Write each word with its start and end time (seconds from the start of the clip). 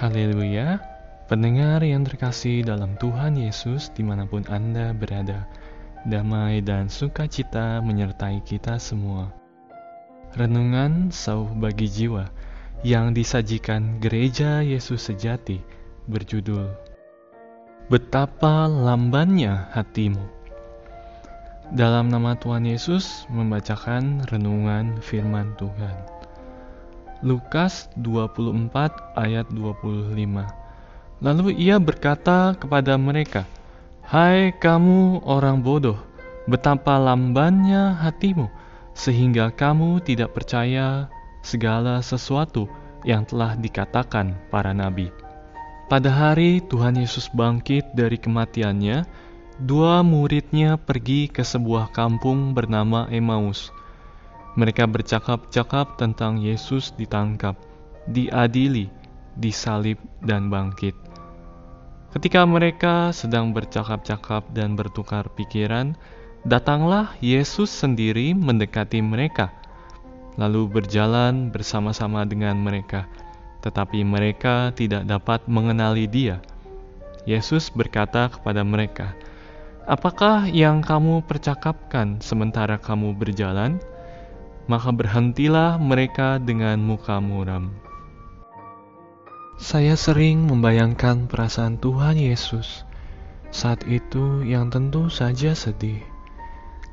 Haleluya, 0.00 0.80
pendengar 1.28 1.84
yang 1.84 2.08
terkasih 2.08 2.64
dalam 2.64 2.96
Tuhan 2.96 3.36
Yesus 3.36 3.92
di 3.92 4.00
mana 4.00 4.24
pun 4.24 4.40
Anda 4.48 4.96
berada, 4.96 5.44
damai 6.08 6.64
dan 6.64 6.88
sukacita 6.88 7.84
menyertai 7.84 8.40
kita 8.40 8.80
semua. 8.80 9.28
Renungan 10.40 11.12
Sauh 11.12 11.52
Bagi 11.52 11.84
Jiwa 11.84 12.32
yang 12.80 13.12
disajikan 13.12 14.00
Gereja 14.00 14.64
Yesus 14.64 15.04
Sejati 15.04 15.60
berjudul 16.08 16.72
Betapa 17.92 18.72
Lambannya 18.72 19.68
Hatimu. 19.76 20.24
Dalam 21.76 22.08
nama 22.08 22.40
Tuhan 22.40 22.64
Yesus 22.64 23.28
membacakan 23.28 24.24
renungan 24.32 24.96
firman 25.04 25.52
Tuhan. 25.60 26.19
Lukas 27.20 27.92
24 28.00 29.12
ayat 29.12 29.44
25. 29.52 30.16
Lalu 31.20 31.52
ia 31.52 31.76
berkata 31.76 32.56
kepada 32.56 32.96
mereka, 32.96 33.44
Hai 34.00 34.56
kamu 34.56 35.20
orang 35.28 35.60
bodoh, 35.60 36.00
betapa 36.48 36.96
lambannya 36.96 37.92
hatimu, 37.92 38.48
sehingga 38.96 39.52
kamu 39.52 40.00
tidak 40.00 40.32
percaya 40.32 41.12
segala 41.44 42.00
sesuatu 42.00 42.64
yang 43.04 43.28
telah 43.28 43.52
dikatakan 43.52 44.32
para 44.48 44.72
nabi. 44.72 45.12
Pada 45.92 46.08
hari 46.08 46.64
Tuhan 46.72 46.96
Yesus 46.96 47.28
bangkit 47.36 47.92
dari 47.92 48.16
kematiannya, 48.16 49.04
dua 49.60 50.00
muridnya 50.00 50.80
pergi 50.80 51.28
ke 51.28 51.44
sebuah 51.44 51.92
kampung 51.92 52.56
bernama 52.56 53.12
Emmaus 53.12 53.68
mereka 54.60 54.84
bercakap-cakap 54.84 55.96
tentang 55.96 56.36
Yesus 56.36 56.92
ditangkap, 57.00 57.56
diadili, 58.04 58.92
disalib, 59.40 59.96
dan 60.20 60.52
bangkit. 60.52 60.92
Ketika 62.12 62.44
mereka 62.44 63.08
sedang 63.16 63.56
bercakap-cakap 63.56 64.52
dan 64.52 64.76
bertukar 64.76 65.32
pikiran, 65.32 65.96
datanglah 66.44 67.16
Yesus 67.24 67.72
sendiri 67.72 68.36
mendekati 68.36 69.00
mereka, 69.00 69.48
lalu 70.36 70.68
berjalan 70.68 71.48
bersama-sama 71.48 72.28
dengan 72.28 72.60
mereka, 72.60 73.08
tetapi 73.64 74.04
mereka 74.04 74.76
tidak 74.76 75.08
dapat 75.08 75.40
mengenali 75.48 76.04
Dia. 76.04 76.42
Yesus 77.24 77.70
berkata 77.72 78.28
kepada 78.28 78.66
mereka, 78.66 79.16
"Apakah 79.86 80.50
yang 80.50 80.84
kamu 80.84 81.24
percakapkan 81.24 82.20
sementara 82.20 82.76
kamu 82.76 83.16
berjalan?" 83.16 83.80
Maka 84.70 84.94
berhentilah 84.94 85.82
mereka 85.82 86.38
dengan 86.38 86.78
muka 86.78 87.18
muram. 87.18 87.74
Saya 89.58 89.98
sering 89.98 90.46
membayangkan 90.46 91.26
perasaan 91.26 91.82
Tuhan 91.82 92.14
Yesus 92.14 92.86
saat 93.50 93.82
itu 93.90 94.46
yang 94.46 94.70
tentu 94.70 95.10
saja 95.10 95.58
sedih, 95.58 95.98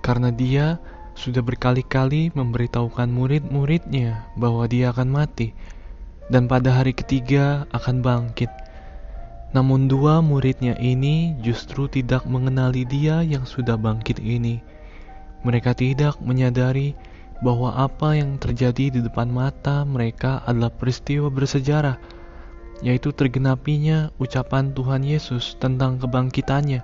karena 0.02 0.34
Dia 0.34 0.82
sudah 1.14 1.46
berkali-kali 1.46 2.34
memberitahukan 2.34 3.14
murid-muridnya 3.14 4.26
bahwa 4.34 4.66
Dia 4.66 4.90
akan 4.90 5.14
mati 5.14 5.54
dan 6.34 6.50
pada 6.50 6.82
hari 6.82 6.98
ketiga 6.98 7.70
akan 7.70 8.02
bangkit. 8.02 8.50
Namun, 9.54 9.88
dua 9.88 10.20
muridnya 10.20 10.76
ini 10.82 11.38
justru 11.46 11.88
tidak 11.88 12.26
mengenali 12.26 12.84
Dia 12.84 13.22
yang 13.24 13.48
sudah 13.48 13.80
bangkit 13.80 14.20
ini. 14.20 14.60
Mereka 15.46 15.72
tidak 15.78 16.20
menyadari 16.20 16.98
bahwa 17.42 17.74
apa 17.78 18.18
yang 18.18 18.42
terjadi 18.42 18.90
di 18.90 19.00
depan 19.06 19.30
mata 19.30 19.86
mereka 19.86 20.42
adalah 20.50 20.74
peristiwa 20.74 21.30
bersejarah, 21.30 22.02
yaitu 22.82 23.14
tergenapinya 23.14 24.10
ucapan 24.18 24.74
Tuhan 24.74 25.06
Yesus 25.06 25.58
tentang 25.62 26.02
kebangkitannya. 26.02 26.82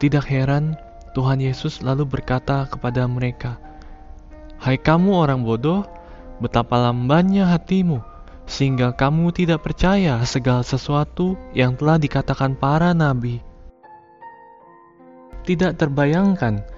Tidak 0.00 0.24
heran, 0.24 0.76
Tuhan 1.12 1.44
Yesus 1.44 1.84
lalu 1.84 2.08
berkata 2.08 2.64
kepada 2.64 3.04
mereka, 3.04 3.60
"Hai 4.56 4.80
kamu 4.80 5.12
orang 5.12 5.44
bodoh, 5.44 5.84
betapa 6.40 6.80
lambannya 6.88 7.44
hatimu, 7.44 8.00
sehingga 8.48 8.96
kamu 8.96 9.36
tidak 9.36 9.68
percaya 9.68 10.16
segala 10.24 10.64
sesuatu 10.64 11.36
yang 11.52 11.76
telah 11.76 12.00
dikatakan 12.00 12.56
para 12.56 12.96
nabi." 12.96 13.44
Tidak 15.42 15.76
terbayangkan 15.76 16.71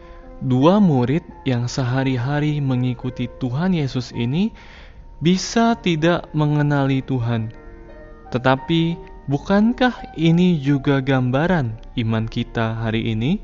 dua 0.45 0.77
murid 0.77 1.25
yang 1.49 1.65
sehari-hari 1.65 2.61
mengikuti 2.61 3.33
Tuhan 3.41 3.73
Yesus 3.73 4.13
ini 4.13 4.53
bisa 5.25 5.73
tidak 5.81 6.29
mengenali 6.37 7.01
Tuhan. 7.01 7.49
Tetapi, 8.29 9.01
bukankah 9.25 10.13
ini 10.21 10.61
juga 10.61 11.01
gambaran 11.01 11.97
iman 11.97 12.25
kita 12.29 12.85
hari 12.85 13.17
ini? 13.17 13.41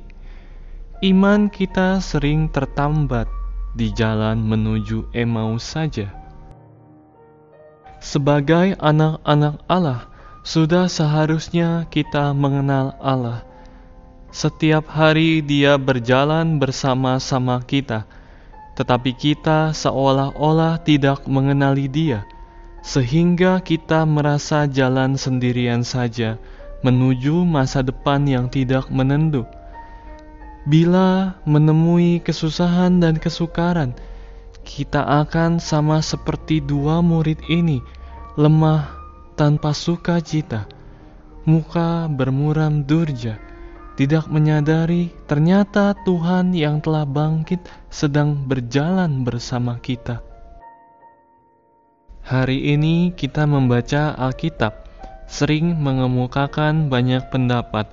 Iman 1.00 1.48
kita 1.48 2.04
sering 2.04 2.52
tertambat 2.52 3.24
di 3.72 3.88
jalan 3.96 4.44
menuju 4.44 5.08
Emmaus 5.16 5.64
saja. 5.64 6.12
Sebagai 8.04 8.76
anak-anak 8.76 9.64
Allah, 9.72 10.04
sudah 10.44 10.84
seharusnya 10.88 11.88
kita 11.88 12.36
mengenal 12.36 12.96
Allah 13.00 13.49
setiap 14.30 14.86
hari 14.86 15.42
Dia 15.42 15.74
berjalan 15.74 16.62
bersama-sama 16.62 17.58
kita, 17.66 18.06
tetapi 18.78 19.10
kita 19.10 19.74
seolah-olah 19.74 20.78
tidak 20.86 21.26
mengenali 21.26 21.90
Dia, 21.90 22.22
sehingga 22.78 23.58
kita 23.58 24.06
merasa 24.06 24.70
jalan 24.70 25.18
sendirian 25.18 25.82
saja 25.82 26.38
menuju 26.86 27.42
masa 27.42 27.82
depan 27.82 28.22
yang 28.24 28.46
tidak 28.46 28.86
menentu. 28.88 29.44
Bila 30.62 31.34
menemui 31.42 32.22
kesusahan 32.22 33.02
dan 33.02 33.18
kesukaran, 33.18 33.98
kita 34.62 35.26
akan 35.26 35.58
sama 35.58 35.98
seperti 35.98 36.62
dua 36.62 37.02
murid 37.02 37.42
ini, 37.50 37.82
lemah 38.38 38.94
tanpa 39.34 39.74
sukacita, 39.74 40.70
muka 41.42 42.06
bermuram 42.06 42.86
durja 42.86 43.49
tidak 44.00 44.32
menyadari 44.32 45.12
ternyata 45.28 45.92
Tuhan 46.08 46.56
yang 46.56 46.80
telah 46.80 47.04
bangkit 47.04 47.60
sedang 47.92 48.32
berjalan 48.48 49.28
bersama 49.28 49.76
kita. 49.76 50.24
Hari 52.24 52.72
ini 52.72 53.12
kita 53.12 53.44
membaca 53.44 54.16
Alkitab, 54.16 54.88
sering 55.28 55.76
mengemukakan 55.76 56.88
banyak 56.88 57.28
pendapat. 57.28 57.92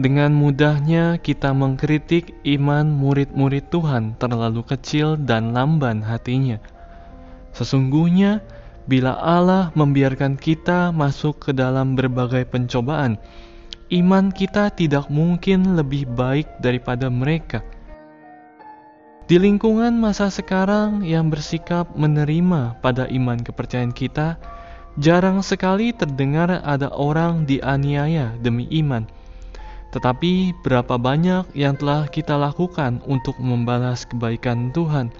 Dengan 0.00 0.32
mudahnya 0.32 1.20
kita 1.20 1.52
mengkritik 1.52 2.32
iman 2.56 2.88
murid-murid 2.88 3.68
Tuhan 3.68 4.16
terlalu 4.16 4.64
kecil 4.64 5.20
dan 5.20 5.52
lamban 5.52 6.00
hatinya. 6.00 6.64
Sesungguhnya, 7.52 8.40
bila 8.88 9.12
Allah 9.20 9.68
membiarkan 9.76 10.40
kita 10.40 10.96
masuk 10.96 11.44
ke 11.44 11.50
dalam 11.52 11.92
berbagai 11.92 12.48
pencobaan, 12.48 13.20
iman 13.92 14.34
kita 14.34 14.74
tidak 14.74 15.06
mungkin 15.06 15.78
lebih 15.78 16.10
baik 16.10 16.46
daripada 16.58 17.06
mereka. 17.06 17.62
Di 19.26 19.42
lingkungan 19.42 19.94
masa 19.98 20.30
sekarang 20.30 21.02
yang 21.02 21.30
bersikap 21.30 21.90
menerima 21.98 22.78
pada 22.78 23.10
iman 23.10 23.38
kepercayaan 23.42 23.90
kita, 23.90 24.38
jarang 25.02 25.42
sekali 25.42 25.90
terdengar 25.90 26.62
ada 26.62 26.90
orang 26.94 27.42
dianiaya 27.42 28.34
demi 28.38 28.70
iman. 28.82 29.06
Tetapi 29.90 30.62
berapa 30.62 30.94
banyak 30.98 31.58
yang 31.58 31.74
telah 31.74 32.06
kita 32.06 32.38
lakukan 32.38 33.02
untuk 33.06 33.38
membalas 33.42 34.06
kebaikan 34.06 34.70
Tuhan. 34.70 35.10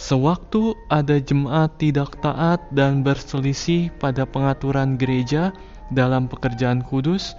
Sewaktu 0.00 0.72
ada 0.88 1.20
jemaat 1.20 1.76
tidak 1.76 2.16
taat 2.24 2.60
dan 2.72 3.04
berselisih 3.04 3.92
pada 4.00 4.24
pengaturan 4.24 4.96
gereja 4.96 5.52
dalam 5.92 6.24
pekerjaan 6.24 6.80
kudus, 6.80 7.36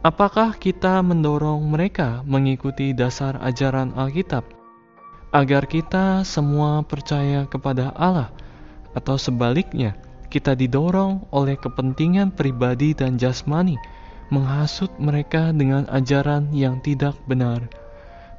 Apakah 0.00 0.56
kita 0.56 1.04
mendorong 1.04 1.60
mereka 1.68 2.24
mengikuti 2.24 2.96
dasar 2.96 3.36
ajaran 3.44 3.92
Alkitab 3.92 4.48
agar 5.28 5.68
kita 5.68 6.24
semua 6.24 6.80
percaya 6.80 7.44
kepada 7.44 7.92
Allah, 7.92 8.32
atau 8.96 9.20
sebaliknya, 9.20 9.92
kita 10.32 10.56
didorong 10.56 11.28
oleh 11.36 11.52
kepentingan 11.60 12.32
pribadi 12.32 12.96
dan 12.96 13.20
jasmani 13.20 13.76
menghasut 14.32 14.88
mereka 14.96 15.52
dengan 15.52 15.84
ajaran 15.92 16.48
yang 16.48 16.80
tidak 16.80 17.12
benar, 17.28 17.60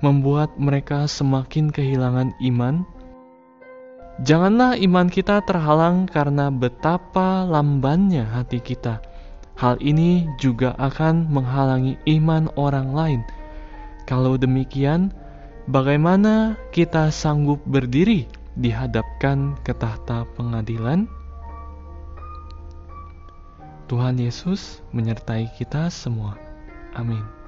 membuat 0.02 0.58
mereka 0.58 1.06
semakin 1.06 1.70
kehilangan 1.70 2.34
iman? 2.42 2.82
Janganlah 4.26 4.82
iman 4.82 5.14
kita 5.14 5.46
terhalang 5.46 6.10
karena 6.10 6.50
betapa 6.50 7.46
lambannya 7.46 8.26
hati 8.26 8.58
kita 8.58 9.11
Hal 9.62 9.78
ini 9.78 10.26
juga 10.42 10.74
akan 10.82 11.30
menghalangi 11.30 11.94
iman 12.18 12.50
orang 12.58 12.98
lain. 12.98 13.22
Kalau 14.10 14.34
demikian, 14.34 15.14
bagaimana 15.70 16.58
kita 16.74 17.14
sanggup 17.14 17.62
berdiri 17.70 18.26
dihadapkan 18.58 19.54
ke 19.62 19.78
tahta 19.78 20.26
pengadilan? 20.34 21.06
Tuhan 23.86 24.18
Yesus 24.18 24.82
menyertai 24.98 25.54
kita 25.54 25.94
semua. 25.94 26.42
Amin. 26.98 27.41